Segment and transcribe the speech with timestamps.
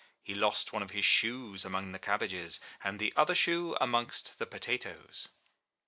[0.23, 4.47] He lost one of his shoes among the cabbages, and the other shoe amongst the
[4.47, 5.27] potatoes.